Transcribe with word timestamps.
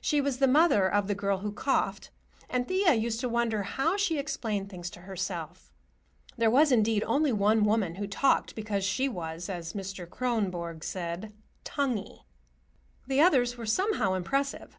She 0.00 0.22
was 0.22 0.38
the 0.38 0.48
mother 0.48 0.90
of 0.90 1.08
the 1.08 1.14
girl 1.14 1.40
who 1.40 1.52
coughed, 1.52 2.10
and 2.48 2.66
Thea 2.66 2.94
used 2.94 3.20
to 3.20 3.28
wonder 3.28 3.64
how 3.64 3.98
she 3.98 4.18
explained 4.18 4.70
things 4.70 4.88
to 4.88 5.02
herself. 5.02 5.70
There 6.38 6.50
was, 6.50 6.72
indeed, 6.72 7.04
only 7.06 7.32
one 7.32 7.66
woman 7.66 7.96
who 7.96 8.06
talked 8.06 8.54
because 8.54 8.82
she 8.82 9.10
was, 9.10 9.50
as 9.50 9.74
Mr. 9.74 10.08
Kronborg 10.08 10.82
said, 10.82 11.34
"tonguey." 11.64 12.24
The 13.06 13.20
others 13.20 13.58
were 13.58 13.66
somehow 13.66 14.14
impressive. 14.14 14.78